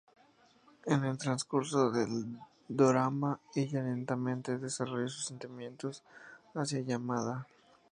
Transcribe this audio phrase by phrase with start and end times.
[0.87, 2.35] En el transcurso del
[2.67, 6.01] dorama, ella lentamente desarrolla sentimientos
[6.55, 7.45] hacia Yamada.